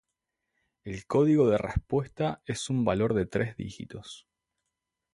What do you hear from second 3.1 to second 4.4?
de tres dígitos.